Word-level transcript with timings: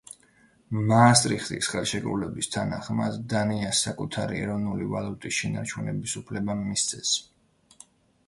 მაასტრიხტის 0.91 1.67
ხელშეკრულების 1.73 2.47
თანახმად, 2.55 3.19
დანიას 3.33 3.83
საკუთარი 3.87 4.41
ეროვნული 4.45 4.87
ვალუტის 4.95 5.37
შენარჩუნების 5.41 6.15
უფლება 6.23 6.57
მისცეს. 6.63 7.13